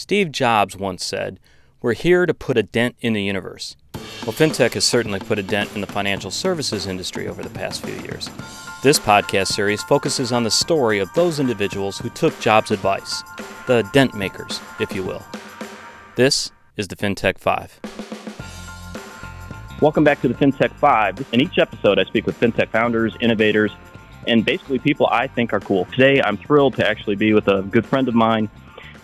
Steve 0.00 0.32
Jobs 0.32 0.78
once 0.78 1.04
said, 1.04 1.38
We're 1.82 1.92
here 1.92 2.24
to 2.24 2.32
put 2.32 2.56
a 2.56 2.62
dent 2.62 2.96
in 3.02 3.12
the 3.12 3.22
universe. 3.22 3.76
Well, 4.22 4.32
FinTech 4.32 4.72
has 4.72 4.86
certainly 4.86 5.20
put 5.20 5.38
a 5.38 5.42
dent 5.42 5.74
in 5.74 5.82
the 5.82 5.86
financial 5.86 6.30
services 6.30 6.86
industry 6.86 7.28
over 7.28 7.42
the 7.42 7.50
past 7.50 7.84
few 7.84 7.94
years. 7.96 8.30
This 8.82 8.98
podcast 8.98 9.48
series 9.48 9.82
focuses 9.82 10.32
on 10.32 10.42
the 10.42 10.50
story 10.50 11.00
of 11.00 11.12
those 11.12 11.38
individuals 11.38 11.98
who 11.98 12.08
took 12.08 12.40
Jobs' 12.40 12.70
advice, 12.70 13.22
the 13.66 13.82
dent 13.92 14.14
makers, 14.14 14.58
if 14.80 14.94
you 14.94 15.02
will. 15.02 15.22
This 16.16 16.50
is 16.78 16.88
the 16.88 16.96
FinTech 16.96 17.36
5. 17.36 17.80
Welcome 19.82 20.04
back 20.04 20.22
to 20.22 20.28
the 20.28 20.34
FinTech 20.34 20.72
5. 20.76 21.26
In 21.32 21.42
each 21.42 21.58
episode, 21.58 21.98
I 21.98 22.04
speak 22.04 22.24
with 22.24 22.40
FinTech 22.40 22.70
founders, 22.70 23.14
innovators, 23.20 23.72
and 24.26 24.46
basically 24.46 24.78
people 24.78 25.08
I 25.08 25.26
think 25.26 25.52
are 25.52 25.60
cool. 25.60 25.84
Today, 25.86 26.22
I'm 26.22 26.38
thrilled 26.38 26.76
to 26.76 26.88
actually 26.88 27.16
be 27.16 27.34
with 27.34 27.48
a 27.48 27.60
good 27.64 27.84
friend 27.84 28.08
of 28.08 28.14
mine 28.14 28.48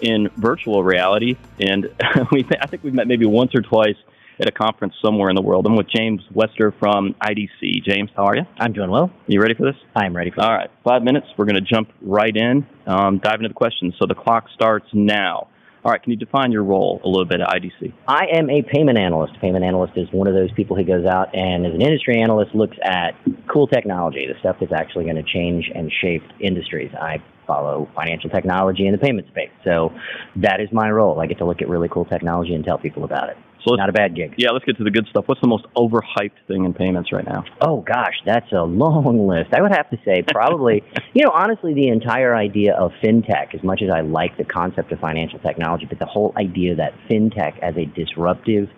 in 0.00 0.28
virtual 0.36 0.82
reality, 0.82 1.36
and 1.60 1.86
we, 2.32 2.46
I 2.60 2.66
think 2.66 2.82
we've 2.82 2.94
met 2.94 3.06
maybe 3.06 3.26
once 3.26 3.54
or 3.54 3.62
twice 3.62 3.96
at 4.38 4.48
a 4.48 4.52
conference 4.52 4.94
somewhere 5.02 5.30
in 5.30 5.36
the 5.36 5.42
world. 5.42 5.66
I'm 5.66 5.76
with 5.76 5.88
James 5.88 6.20
Wester 6.32 6.74
from 6.78 7.14
IDC. 7.22 7.84
James, 7.84 8.10
how 8.14 8.24
are 8.24 8.36
you? 8.36 8.42
I'm 8.58 8.72
doing 8.72 8.90
well. 8.90 9.10
You 9.26 9.40
ready 9.40 9.54
for 9.54 9.64
this? 9.64 9.80
I'm 9.94 10.14
ready 10.14 10.30
for 10.30 10.42
All 10.42 10.52
right, 10.52 10.70
five 10.84 11.02
minutes. 11.02 11.26
We're 11.36 11.46
going 11.46 11.56
to 11.56 11.60
jump 11.60 11.90
right 12.02 12.36
in, 12.36 12.66
um, 12.86 13.18
dive 13.18 13.36
into 13.36 13.48
the 13.48 13.54
questions. 13.54 13.94
So 13.98 14.06
the 14.06 14.14
clock 14.14 14.46
starts 14.54 14.86
now. 14.92 15.48
All 15.84 15.92
right, 15.92 16.02
can 16.02 16.10
you 16.10 16.18
define 16.18 16.50
your 16.50 16.64
role 16.64 17.00
a 17.04 17.08
little 17.08 17.24
bit 17.24 17.40
at 17.40 17.46
IDC? 17.46 17.92
I 18.08 18.26
am 18.34 18.50
a 18.50 18.60
payment 18.62 18.98
analyst. 18.98 19.36
A 19.36 19.38
payment 19.38 19.64
analyst 19.64 19.92
is 19.96 20.08
one 20.10 20.26
of 20.26 20.34
those 20.34 20.50
people 20.52 20.76
who 20.76 20.82
goes 20.82 21.06
out 21.06 21.32
and, 21.32 21.64
as 21.64 21.74
an 21.74 21.80
industry 21.80 22.20
analyst, 22.20 22.56
looks 22.56 22.76
at 22.82 23.14
cool 23.52 23.66
technology, 23.66 24.26
the 24.26 24.38
stuff 24.40 24.56
that's 24.60 24.72
actually 24.72 25.04
going 25.04 25.16
to 25.16 25.22
change 25.22 25.70
and 25.74 25.92
shape 26.00 26.22
industries. 26.40 26.90
I 27.00 27.22
follow 27.46 27.88
financial 27.94 28.28
technology 28.30 28.86
in 28.86 28.92
the 28.92 28.98
payment 28.98 29.26
space. 29.28 29.50
So 29.64 29.90
that 30.36 30.60
is 30.60 30.68
my 30.72 30.90
role. 30.90 31.20
I 31.20 31.26
get 31.26 31.38
to 31.38 31.44
look 31.46 31.62
at 31.62 31.68
really 31.68 31.88
cool 31.88 32.04
technology 32.04 32.54
and 32.54 32.64
tell 32.64 32.78
people 32.78 33.04
about 33.04 33.28
it. 33.30 33.36
So 33.66 33.74
Not 33.74 33.88
a 33.88 33.92
bad 33.92 34.14
gig. 34.14 34.34
yeah, 34.36 34.50
let's 34.50 34.64
get 34.64 34.76
to 34.78 34.84
the 34.84 34.92
good 34.92 35.06
stuff. 35.10 35.24
What's 35.26 35.40
the 35.40 35.48
most 35.48 35.64
overhyped 35.76 36.38
thing 36.46 36.64
in 36.64 36.72
payments 36.72 37.10
right 37.12 37.24
now? 37.24 37.42
Oh 37.60 37.80
gosh, 37.80 38.14
that's 38.24 38.50
a 38.52 38.62
long 38.62 39.26
list. 39.28 39.52
I 39.52 39.60
would 39.60 39.72
have 39.72 39.90
to 39.90 39.96
say 40.04 40.22
probably, 40.22 40.84
you 41.14 41.24
know, 41.24 41.32
honestly, 41.34 41.74
the 41.74 41.88
entire 41.88 42.36
idea 42.36 42.74
of 42.74 42.92
fintech, 43.02 43.54
as 43.54 43.64
much 43.64 43.82
as 43.82 43.90
I 43.92 44.02
like 44.02 44.36
the 44.38 44.44
concept 44.44 44.92
of 44.92 45.00
financial 45.00 45.40
technology, 45.40 45.84
but 45.88 45.98
the 45.98 46.06
whole 46.06 46.32
idea 46.36 46.76
that 46.76 46.92
fintech 47.10 47.58
as 47.60 47.74
a 47.76 47.86
disruptive 47.86 48.68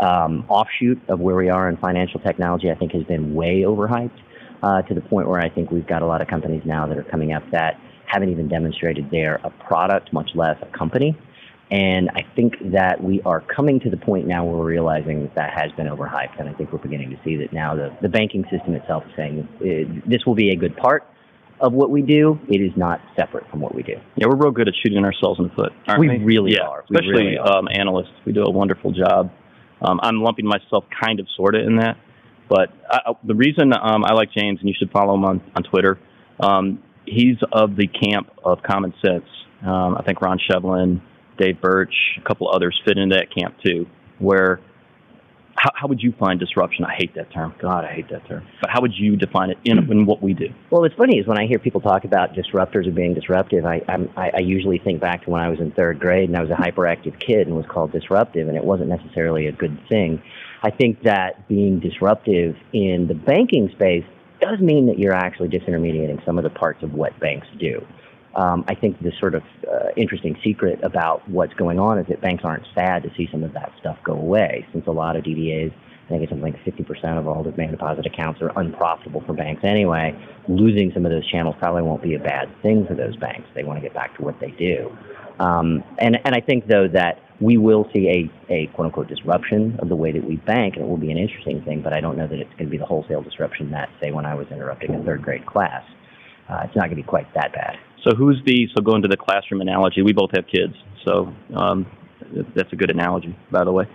um, 0.00 0.44
offshoot 0.48 1.00
of 1.08 1.20
where 1.20 1.36
we 1.36 1.48
are 1.48 1.68
in 1.68 1.76
financial 1.76 2.20
technology, 2.20 2.70
I 2.70 2.74
think 2.74 2.92
has 2.92 3.04
been 3.04 3.34
way 3.34 3.62
overhyped 3.62 4.18
uh, 4.62 4.82
to 4.82 4.94
the 4.94 5.00
point 5.00 5.28
where 5.28 5.40
I 5.40 5.48
think 5.48 5.70
we've 5.70 5.86
got 5.86 6.02
a 6.02 6.06
lot 6.06 6.20
of 6.20 6.28
companies 6.28 6.62
now 6.64 6.86
that 6.86 6.98
are 6.98 7.04
coming 7.04 7.32
up 7.32 7.42
that 7.52 7.80
haven't 8.06 8.30
even 8.30 8.48
demonstrated 8.48 9.08
they're 9.10 9.40
a 9.42 9.50
product, 9.50 10.12
much 10.12 10.30
less 10.34 10.56
a 10.62 10.78
company. 10.78 11.18
And 11.70 12.10
I 12.10 12.24
think 12.36 12.54
that 12.72 13.02
we 13.02 13.20
are 13.22 13.40
coming 13.40 13.80
to 13.80 13.90
the 13.90 13.96
point 13.96 14.26
now 14.26 14.44
where 14.44 14.56
we're 14.56 14.66
realizing 14.66 15.22
that 15.22 15.34
that 15.34 15.58
has 15.58 15.72
been 15.72 15.88
overhyped. 15.88 16.38
And 16.38 16.48
I 16.48 16.52
think 16.52 16.72
we're 16.72 16.78
beginning 16.78 17.10
to 17.10 17.18
see 17.24 17.36
that 17.38 17.52
now 17.52 17.74
the, 17.74 17.96
the 18.02 18.08
banking 18.08 18.44
system 18.50 18.74
itself 18.74 19.02
is 19.08 19.12
saying 19.16 19.48
uh, 19.56 20.08
this 20.08 20.24
will 20.24 20.36
be 20.36 20.50
a 20.50 20.56
good 20.56 20.76
part 20.76 21.04
of 21.58 21.72
what 21.72 21.90
we 21.90 22.02
do. 22.02 22.38
It 22.48 22.60
is 22.60 22.70
not 22.76 23.00
separate 23.16 23.48
from 23.50 23.60
what 23.60 23.74
we 23.74 23.82
do. 23.82 23.94
Yeah, 24.14 24.26
we're 24.28 24.36
real 24.36 24.52
good 24.52 24.68
at 24.68 24.74
shooting 24.80 25.04
ourselves 25.04 25.40
in 25.40 25.48
the 25.48 25.54
foot. 25.54 25.72
Aren't 25.88 26.00
We 26.00 26.08
we, 26.08 26.18
really 26.18 26.52
yeah, 26.52 26.68
are. 26.68 26.84
We 26.88 26.96
Especially 26.96 27.24
really 27.24 27.38
are. 27.38 27.58
Um, 27.58 27.68
analysts. 27.72 28.12
We 28.24 28.32
do 28.32 28.44
a 28.44 28.50
wonderful 28.50 28.92
job. 28.92 29.32
Um, 29.82 30.00
I'm 30.02 30.20
lumping 30.22 30.46
myself 30.46 30.84
kind 31.02 31.20
of, 31.20 31.26
sort 31.36 31.54
of, 31.54 31.66
in 31.66 31.76
that. 31.76 31.96
But 32.48 32.70
I, 32.88 33.12
the 33.24 33.34
reason 33.34 33.72
um, 33.72 34.04
I 34.04 34.12
like 34.14 34.30
James, 34.32 34.60
and 34.60 34.68
you 34.68 34.74
should 34.78 34.90
follow 34.90 35.14
him 35.14 35.24
on, 35.24 35.40
on 35.54 35.62
Twitter, 35.62 35.98
um, 36.40 36.82
he's 37.04 37.36
of 37.52 37.76
the 37.76 37.86
camp 37.86 38.30
of 38.44 38.62
common 38.62 38.94
sense. 39.04 39.24
Um, 39.62 39.96
I 39.96 40.02
think 40.04 40.20
Ron 40.20 40.38
Shevlin, 40.38 41.00
Dave 41.38 41.60
Birch, 41.60 41.94
a 42.18 42.26
couple 42.26 42.50
others 42.52 42.80
fit 42.84 42.98
into 42.98 43.16
that 43.16 43.34
camp 43.34 43.56
too. 43.64 43.86
Where, 44.18 44.60
how, 45.56 45.70
how 45.74 45.88
would 45.88 46.02
you 46.02 46.12
find 46.18 46.38
disruption? 46.38 46.84
I 46.84 46.94
hate 46.94 47.14
that 47.14 47.32
term. 47.32 47.54
God, 47.60 47.84
I 47.84 47.92
hate 47.92 48.08
that 48.10 48.26
term. 48.26 48.46
But 48.60 48.70
how 48.70 48.80
would 48.80 48.94
you 48.94 49.16
define 49.16 49.50
it 49.50 49.58
in, 49.64 49.78
in 49.90 50.06
what 50.06 50.22
we 50.22 50.34
do? 50.34 50.48
Well, 50.70 50.82
what's 50.82 50.94
funny 50.94 51.18
is 51.18 51.26
when 51.26 51.38
I 51.38 51.46
hear 51.46 51.58
people 51.58 51.80
talk 51.80 52.04
about 52.04 52.34
disruptors 52.34 52.86
or 52.86 52.92
being 52.92 53.14
disruptive, 53.14 53.64
I, 53.64 53.82
I, 53.88 54.30
I 54.36 54.40
usually 54.40 54.78
think 54.78 55.00
back 55.00 55.24
to 55.24 55.30
when 55.30 55.40
I 55.40 55.48
was 55.48 55.58
in 55.58 55.72
third 55.72 55.98
grade 55.98 56.28
and 56.28 56.36
I 56.36 56.42
was 56.42 56.50
a 56.50 56.54
hyperactive 56.54 57.18
kid 57.20 57.46
and 57.46 57.56
was 57.56 57.66
called 57.66 57.92
disruptive, 57.92 58.48
and 58.48 58.56
it 58.56 58.64
wasn't 58.64 58.88
necessarily 58.88 59.46
a 59.46 59.52
good 59.52 59.78
thing. 59.88 60.22
I 60.62 60.70
think 60.70 61.02
that 61.02 61.48
being 61.48 61.80
disruptive 61.80 62.56
in 62.72 63.06
the 63.08 63.14
banking 63.14 63.70
space 63.70 64.04
does 64.40 64.60
mean 64.60 64.86
that 64.86 64.98
you're 64.98 65.14
actually 65.14 65.48
disintermediating 65.48 66.24
some 66.24 66.38
of 66.38 66.44
the 66.44 66.50
parts 66.50 66.82
of 66.82 66.92
what 66.92 67.18
banks 67.20 67.46
do. 67.58 67.84
Um, 68.36 68.66
I 68.68 68.74
think 68.74 69.02
the 69.02 69.12
sort 69.18 69.34
of 69.34 69.42
uh, 69.66 69.88
interesting 69.96 70.38
secret 70.44 70.78
about 70.82 71.26
what's 71.28 71.54
going 71.54 71.78
on 71.78 71.98
is 71.98 72.06
that 72.08 72.20
banks 72.20 72.44
aren't 72.44 72.66
sad 72.74 73.02
to 73.04 73.10
see 73.16 73.28
some 73.32 73.42
of 73.42 73.54
that 73.54 73.72
stuff 73.80 73.96
go 74.04 74.12
away, 74.12 74.66
since 74.72 74.86
a 74.86 74.92
lot 74.92 75.16
of 75.16 75.24
DDAs, 75.24 75.72
I 75.72 76.08
think 76.08 76.22
it's 76.22 76.30
something 76.30 76.52
like 76.52 76.62
50% 76.64 77.18
of 77.18 77.26
all 77.26 77.42
demand 77.42 77.72
deposit 77.72 78.06
accounts 78.06 78.40
are 78.42 78.52
unprofitable 78.56 79.22
for 79.26 79.32
banks 79.32 79.64
anyway. 79.64 80.14
Losing 80.48 80.92
some 80.92 81.04
of 81.04 81.10
those 81.10 81.26
channels 81.28 81.56
probably 81.58 81.82
won't 81.82 82.02
be 82.02 82.14
a 82.14 82.18
bad 82.18 82.48
thing 82.62 82.86
for 82.86 82.94
those 82.94 83.16
banks. 83.16 83.48
They 83.54 83.64
want 83.64 83.78
to 83.78 83.82
get 83.82 83.94
back 83.94 84.16
to 84.18 84.22
what 84.22 84.38
they 84.38 84.50
do. 84.52 84.96
Um, 85.40 85.82
and, 85.98 86.16
and 86.24 86.34
I 86.34 86.40
think, 86.40 86.68
though, 86.68 86.88
that 86.88 87.20
we 87.40 87.56
will 87.56 87.88
see 87.92 88.08
a, 88.08 88.52
a 88.52 88.66
quote 88.68 88.86
unquote 88.86 89.08
disruption 89.08 89.78
of 89.80 89.88
the 89.88 89.96
way 89.96 90.12
that 90.12 90.24
we 90.24 90.36
bank, 90.36 90.76
and 90.76 90.84
it 90.84 90.88
will 90.88 90.96
be 90.96 91.10
an 91.10 91.18
interesting 91.18 91.62
thing, 91.62 91.82
but 91.82 91.92
I 91.92 92.00
don't 92.00 92.16
know 92.16 92.26
that 92.26 92.38
it's 92.38 92.52
going 92.52 92.66
to 92.66 92.70
be 92.70 92.78
the 92.78 92.86
wholesale 92.86 93.22
disruption 93.22 93.70
that, 93.72 93.88
say, 94.00 94.12
when 94.12 94.26
I 94.26 94.34
was 94.34 94.46
interrupting 94.50 94.94
a 94.94 95.02
third 95.02 95.22
grade 95.22 95.46
class. 95.46 95.82
Uh, 96.48 96.62
it's 96.64 96.76
not 96.76 96.86
going 96.86 96.90
to 96.90 96.96
be 96.96 97.02
quite 97.02 97.32
that 97.34 97.52
bad. 97.52 97.76
So 98.04 98.14
who's 98.14 98.40
the 98.46 98.68
so 98.74 98.82
going 98.82 99.02
to 99.02 99.08
the 99.08 99.16
classroom 99.16 99.60
analogy? 99.60 100.02
We 100.02 100.12
both 100.12 100.30
have 100.34 100.46
kids, 100.46 100.74
so 101.04 101.32
um, 101.54 101.86
that's 102.54 102.72
a 102.72 102.76
good 102.76 102.90
analogy, 102.90 103.36
by 103.50 103.64
the 103.64 103.72
way. 103.72 103.86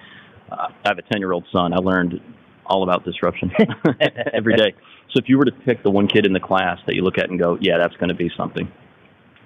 Uh, 0.52 0.68
I 0.84 0.88
have 0.90 0.98
a 0.98 1.02
ten 1.04 1.20
year 1.20 1.32
old 1.32 1.46
son. 1.52 1.74
I 1.74 1.78
learned 1.78 2.20
all 2.66 2.84
about 2.84 3.06
disruption 3.06 3.52
every 4.34 4.56
day. 4.56 4.74
So 5.14 5.20
if 5.20 5.28
you 5.28 5.38
were 5.38 5.44
to 5.44 5.52
pick 5.52 5.84
the 5.84 5.92
one 5.92 6.08
kid 6.08 6.26
in 6.26 6.32
the 6.32 6.40
class 6.40 6.80
that 6.88 6.96
you 6.96 7.02
look 7.02 7.18
at 7.18 7.30
and 7.30 7.38
go, 7.38 7.58
yeah, 7.60 7.78
that's 7.78 7.96
going 7.98 8.08
to 8.08 8.16
be 8.16 8.32
something, 8.38 8.72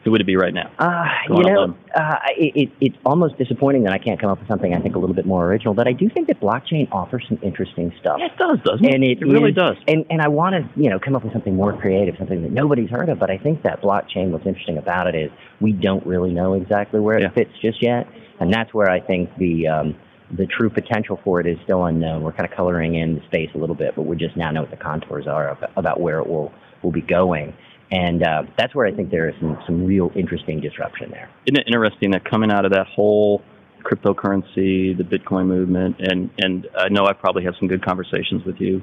who 0.06 0.12
would 0.12 0.22
it 0.22 0.26
be 0.28 0.36
right 0.36 0.54
now? 0.54 0.72
Uh, 0.78 1.04
you 1.36 1.44
know, 1.44 1.76
uh, 1.96 2.20
it, 2.38 2.56
it, 2.56 2.72
it's 2.80 2.96
almost 3.06 3.40
disappointing 3.40 3.84
that 3.84 3.92
I 3.92 3.98
can't 3.98 4.22
come 4.22 4.30
up 4.30 4.38
with 4.38 4.48
something 4.48 4.72
I 4.72 4.80
think 4.80 4.96
a 4.96 5.00
little 5.00 5.16
bit 5.16 5.26
more 5.26 5.46
original, 5.48 5.74
but 5.74 5.88
I 5.88 5.94
do 5.94 6.08
think 6.10 6.28
that 6.28 6.40
blockchain 6.40 6.88
offers 6.92 7.26
some 7.28 7.40
interesting 7.42 7.92
stuff. 8.00 8.18
Yeah, 8.20 8.28
it 8.28 8.38
does, 8.38 8.60
doesn't 8.64 8.86
it? 8.86 8.94
And 8.94 9.04
it, 9.04 9.20
really 9.22 9.50
is- 9.50 9.56
does. 9.56 9.76
And, 9.88 10.06
and 10.12 10.22
I 10.22 10.28
want 10.28 10.54
to, 10.54 10.80
you 10.80 10.92
know, 10.92 11.00
come 11.00 11.16
up 11.16 11.24
with 11.24 11.34
something 11.34 11.56
more 11.56 11.76
creative, 11.76 12.16
something 12.20 12.44
that 12.44 12.52
nobody's 12.52 12.92
heard 12.92 13.10
of. 13.10 13.18
But 13.18 13.32
I 13.32 13.40
think 13.40 13.64
that 13.64 13.82
blockchain, 13.82 14.30
what's 14.30 14.46
interesting 14.46 14.78
about 14.78 15.08
it 15.08 15.16
is 15.16 15.32
we 15.60 15.72
don't 15.72 16.06
really 16.06 16.32
know 16.32 16.54
exactly 16.54 17.00
where 17.00 17.20
Yeah. 17.20 17.30
it 17.30 17.34
fits 17.34 17.52
just 17.60 17.82
yet, 17.82 18.08
and 18.40 18.54
that's 18.54 18.76
where 18.76 18.92
I 18.92 19.00
think 19.00 19.36
the 19.40 19.68
um, 19.68 19.96
the 20.38 20.46
true 20.46 20.70
potential 20.70 21.20
for 21.24 21.40
it 21.40 21.48
is 21.48 21.58
still 21.64 21.84
unknown. 21.86 22.22
We're 22.22 22.32
kind 22.34 22.48
of 22.50 22.56
coloring 22.56 22.94
in 22.94 23.16
the 23.16 23.22
space 23.26 23.50
a 23.56 23.58
little 23.58 23.76
bit, 23.76 23.96
but 23.96 24.04
we 24.04 24.16
just 24.18 24.38
now 24.38 24.52
know 24.52 24.62
what 24.62 24.72
the 24.72 24.78
contours 24.78 25.26
are 25.26 25.50
of, 25.50 25.58
about 25.78 26.00
where 26.00 26.20
it 26.20 26.28
will 26.28 26.52
will 26.84 26.92
be 26.92 27.02
going. 27.02 27.56
And 27.91 28.23
uh, 28.23 28.44
that's 28.57 28.73
where 28.73 28.88
I 28.88 28.91
think 28.91 29.12
there 29.12 29.29
is 29.29 29.35
some, 29.40 29.57
some 29.66 29.85
real 29.85 30.12
interesting 30.16 30.59
disruption 30.59 31.12
there. 31.12 31.29
Isn't 31.46 31.59
it 31.59 31.68
interesting 31.68 32.12
that 32.12 32.25
coming 32.29 32.51
out 32.51 32.66
of 32.66 32.72
that 32.72 32.88
whole 32.88 33.44
cryptocurrency, 33.84 34.97
the 34.97 35.03
Bitcoin 35.03 35.46
movement, 35.46 35.97
and 36.00 36.31
and 36.40 36.68
I 36.75 36.90
know 36.90 37.06
I 37.06 37.13
probably 37.13 37.44
have 37.44 37.53
some 37.59 37.68
good 37.68 37.85
conversations 37.85 38.44
with 38.44 38.56
you. 38.59 38.81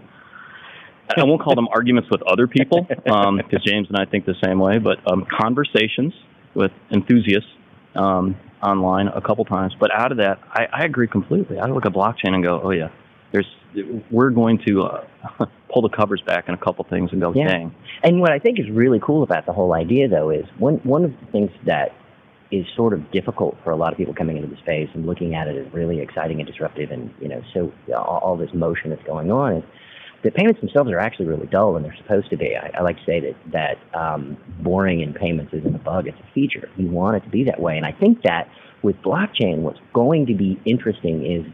I 1.16 1.24
won't 1.24 1.42
call 1.42 1.56
them 1.56 1.68
arguments 1.74 2.08
with 2.10 2.22
other 2.22 2.46
people 2.46 2.86
because 2.88 3.62
James 3.66 3.88
and 3.88 3.96
I 3.98 4.04
think 4.08 4.24
the 4.24 4.36
same 4.42 4.60
way, 4.60 4.78
but 4.78 4.98
um, 5.10 5.26
conversations 5.28 6.14
with 6.54 6.70
enthusiasts 6.90 7.48
um, 7.96 8.36
online 8.62 9.08
a 9.08 9.20
couple 9.20 9.44
times. 9.44 9.74
But 9.78 9.90
out 9.92 10.12
of 10.12 10.18
that, 10.18 10.38
I, 10.50 10.66
I 10.72 10.84
agree 10.84 11.08
completely. 11.08 11.58
I 11.58 11.66
look 11.66 11.84
at 11.84 11.92
blockchain 11.92 12.34
and 12.34 12.42
go, 12.42 12.60
oh 12.62 12.70
yeah, 12.70 12.88
there's 13.32 13.46
we're 14.10 14.30
going 14.30 14.58
to 14.66 14.82
uh, 14.82 15.04
pull 15.72 15.82
the 15.82 15.88
covers 15.88 16.22
back 16.26 16.44
on 16.48 16.54
a 16.54 16.58
couple 16.58 16.84
things 16.88 17.10
and 17.12 17.20
go, 17.20 17.32
Yeah. 17.34 17.48
dang, 17.48 17.74
And 18.04 18.20
what 18.20 18.32
I 18.32 18.38
think 18.38 18.58
is 18.60 18.66
really 18.70 19.00
cool 19.00 19.22
about 19.22 19.46
the 19.46 19.52
whole 19.52 19.72
idea, 19.72 20.08
though, 20.08 20.30
is 20.30 20.44
one 20.58 20.76
one 20.84 21.04
of 21.04 21.12
the 21.12 21.26
things 21.32 21.50
that 21.66 21.92
is 22.50 22.66
sort 22.76 22.92
of 22.92 23.10
difficult 23.10 23.56
for 23.64 23.70
a 23.70 23.76
lot 23.76 23.92
of 23.92 23.96
people 23.98 24.12
coming 24.12 24.36
into 24.36 24.48
the 24.48 24.58
space 24.58 24.90
and 24.92 25.06
looking 25.06 25.34
at 25.34 25.48
it 25.48 25.56
as 25.66 25.72
really 25.72 26.00
exciting 26.00 26.38
and 26.38 26.46
disruptive, 26.46 26.90
and 26.90 27.12
you 27.20 27.28
know, 27.28 27.42
so 27.54 27.72
all, 27.96 28.18
all 28.22 28.36
this 28.36 28.50
motion 28.52 28.90
that's 28.90 29.02
going 29.04 29.30
on 29.32 29.56
is 29.56 29.64
that 30.22 30.34
payments 30.34 30.60
themselves 30.60 30.90
are 30.90 30.98
actually 31.00 31.26
really 31.26 31.46
dull, 31.46 31.76
and 31.76 31.84
they're 31.84 31.96
supposed 31.96 32.28
to 32.30 32.36
be. 32.36 32.54
I, 32.54 32.70
I 32.78 32.82
like 32.82 32.96
to 32.98 33.04
say 33.04 33.20
that 33.20 33.36
that 33.52 33.98
um, 33.98 34.36
boring 34.62 35.00
in 35.00 35.14
payments 35.14 35.52
isn't 35.54 35.74
a 35.74 35.78
bug; 35.78 36.06
it's 36.06 36.18
a 36.20 36.32
feature. 36.34 36.68
We 36.76 36.84
want 36.84 37.16
it 37.16 37.20
to 37.20 37.30
be 37.30 37.44
that 37.44 37.60
way, 37.60 37.76
and 37.78 37.86
I 37.86 37.92
think 37.92 38.22
that 38.22 38.48
with 38.82 38.96
blockchain, 38.96 39.58
what's 39.58 39.80
going 39.94 40.26
to 40.26 40.34
be 40.34 40.60
interesting 40.66 41.24
is 41.24 41.46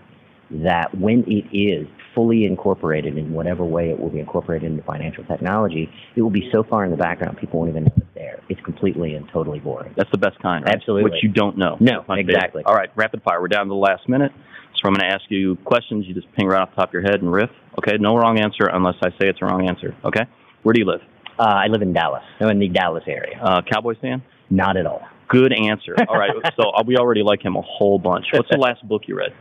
that 0.51 0.97
when 0.99 1.25
it 1.27 1.45
is 1.57 1.87
fully 2.15 2.45
incorporated 2.45 3.17
in 3.17 3.33
whatever 3.33 3.65
way 3.65 3.91
it 3.91 3.99
will 3.99 4.09
be 4.09 4.19
incorporated 4.19 4.71
into 4.71 4.83
financial 4.83 5.25
technology, 5.25 5.91
it 6.17 6.23
will 6.23 6.31
be 6.31 6.49
so 6.53 6.63
far 6.63 6.85
in 6.85 6.91
the 6.91 6.97
background 6.97 7.37
people 7.39 7.61
won't 7.61 7.71
even 7.71 7.85
know 7.85 7.93
it's 7.97 8.07
there. 8.15 8.41
It's 8.49 8.61
completely 8.63 9.15
and 9.15 9.29
totally 9.33 9.61
boring. 9.61 9.95
That's 9.97 10.11
the 10.11 10.19
best 10.19 10.39
kind, 10.41 10.65
right? 10.65 10.75
Absolutely. 10.75 11.11
Which 11.11 11.23
you 11.23 11.29
don't 11.29 11.59
know. 11.59 11.77
No, 11.81 12.05
exactly. 12.09 12.63
All 12.65 12.75
right, 12.75 12.91
rapid 12.97 13.23
fire. 13.23 13.41
We're 13.41 13.49
down 13.49 13.67
to 13.67 13.71
the 13.71 13.75
last 13.75 14.09
minute. 14.09 14.33
So 14.77 14.87
I'm 14.87 14.95
going 14.95 15.09
to 15.09 15.15
ask 15.15 15.25
you 15.29 15.57
questions. 15.65 16.07
You 16.07 16.15
just 16.15 16.33
ping 16.35 16.47
right 16.47 16.61
off 16.61 16.71
the 16.71 16.77
top 16.77 16.91
of 16.91 16.93
your 16.93 17.03
head 17.03 17.21
and 17.21 17.33
riff. 17.33 17.51
Okay, 17.79 17.97
no 17.99 18.17
wrong 18.17 18.39
answer 18.39 18.69
unless 18.73 18.95
I 19.03 19.11
say 19.11 19.29
it's 19.29 19.41
a 19.43 19.45
wrong 19.45 19.69
answer. 19.69 19.95
Okay? 20.05 20.23
Where 20.63 20.73
do 20.73 20.81
you 20.81 20.87
live? 20.87 21.01
Uh, 21.39 21.43
I 21.45 21.67
live 21.67 21.83
in 21.83 21.93
Dallas. 21.93 22.23
I'm 22.41 22.49
in 22.49 22.59
the 22.59 22.69
Dallas 22.69 23.05
area. 23.07 23.41
Uh, 23.41 23.63
Cowboys 23.63 23.97
fan? 24.01 24.23
Not 24.51 24.77
at 24.77 24.87
all. 24.87 25.03
Good 25.29 25.53
answer. 25.53 25.95
All 26.09 26.19
right, 26.19 26.31
so 26.57 26.71
uh, 26.71 26.83
we 26.87 26.97
already 26.97 27.23
like 27.23 27.45
him 27.45 27.57
a 27.57 27.63
whole 27.63 27.99
bunch. 27.99 28.27
What's 28.33 28.51
the 28.51 28.57
last 28.57 28.87
book 28.89 29.03
you 29.07 29.17
read? 29.17 29.33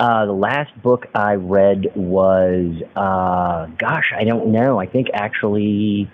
Uh, 0.00 0.24
the 0.24 0.32
last 0.32 0.70
book 0.82 1.06
I 1.14 1.34
read 1.34 1.88
was, 1.94 2.72
uh, 2.96 3.66
gosh, 3.78 4.12
I 4.18 4.24
don't 4.24 4.50
know. 4.50 4.80
I 4.80 4.86
think 4.86 5.08
actually, 5.12 6.10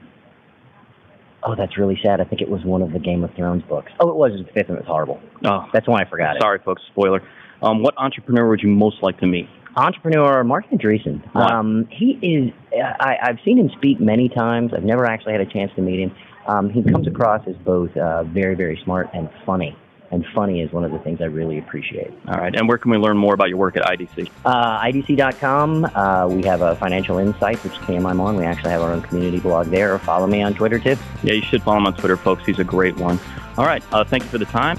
oh, 1.45 1.55
that's 1.55 1.79
really 1.79 1.97
sad. 2.05 2.21
I 2.21 2.25
think 2.25 2.43
it 2.43 2.49
was 2.49 2.65
one 2.65 2.83
of 2.83 2.93
the 2.93 2.99
Game 2.99 3.23
of 3.23 3.33
Thrones 3.37 3.63
books. 3.69 3.93
Oh, 4.01 4.09
it 4.09 4.17
was. 4.17 4.33
It 4.33 4.39
was 4.39 4.47
the 4.47 4.53
fifth 4.53 4.71
one. 4.71 4.79
It 4.79 4.81
was 4.81 4.89
horrible. 4.89 5.21
Oh, 5.45 5.67
That's 5.73 5.87
why 5.87 6.03
I 6.03 6.05
forgot 6.05 6.35
it. 6.35 6.43
sorry, 6.43 6.59
folks. 6.65 6.83
Spoiler. 6.91 7.23
Um, 7.63 7.81
what 7.83 7.95
entrepreneur 7.97 8.49
would 8.49 8.61
you 8.61 8.69
most 8.69 8.97
like 9.03 9.21
to 9.21 9.27
meet? 9.27 9.49
entrepreneur 9.77 10.43
Marc 10.43 10.69
Andreessen. 10.71 11.21
Um, 11.37 11.87
he 11.91 12.13
is. 12.23 12.53
I, 12.75 13.19
I've 13.23 13.39
seen 13.45 13.59
him 13.59 13.71
speak 13.77 14.01
many 14.01 14.29
times. 14.29 14.73
I've 14.75 14.85
never 14.85 15.05
actually 15.05 15.33
had 15.33 15.43
a 15.43 15.47
chance 15.47 15.71
to 15.77 15.83
meet 15.83 16.01
him. 16.01 16.17
Um, 16.49 16.71
he 16.71 16.83
comes 16.83 17.07
across 17.07 17.47
as 17.47 17.57
both 17.57 17.95
uh, 17.97 18.25
very, 18.25 18.55
very 18.55 18.81
smart 18.85 19.11
and 19.13 19.29
funny. 19.45 19.77
And 20.11 20.25
funny 20.35 20.61
is 20.61 20.73
one 20.73 20.85
of 20.85 20.93
the 20.93 20.99
things 21.01 21.21
I 21.21 21.25
really 21.25 21.59
appreciate. 21.59 22.13
All 22.29 22.35
right, 22.35 22.55
and 22.55 22.69
where 22.69 22.79
can 22.79 22.91
we 22.91 22.97
learn 22.97 23.17
more 23.17 23.35
about 23.35 23.49
your 23.49 23.59
work 23.59 23.77
at 23.77 23.83
IDC? 23.83 24.31
Uh, 24.45 24.79
IDC.com. 24.81 25.85
Uh, 25.85 26.29
we 26.29 26.45
have 26.45 26.63
a 26.63 26.77
financial 26.77 27.19
insight, 27.19 27.63
which 27.65 27.79
team 27.87 28.07
I'm 28.07 28.21
on. 28.21 28.37
We 28.37 28.45
actually 28.45 28.71
have 28.71 28.83
our 28.83 28.93
own 28.93 29.03
community 29.03 29.41
blog 29.41 29.67
there. 29.69 29.95
Or 29.95 29.99
follow 29.99 30.27
me 30.27 30.43
on 30.43 30.55
Twitter 30.55 30.79
too. 30.79 30.97
Yeah, 31.23 31.35
you 31.35 31.43
should 31.43 31.63
follow 31.63 31.79
him 31.79 31.87
on 31.87 31.97
Twitter, 31.97 32.17
folks. 32.17 32.47
He's 32.47 32.59
a 32.59 32.65
great 32.65 32.97
one. 32.97 33.19
All 33.59 33.65
right, 33.65 33.83
uh, 33.93 34.05
thank 34.05 34.23
you 34.23 34.29
for 34.29 34.39
the 34.39 34.45
time. 34.45 34.79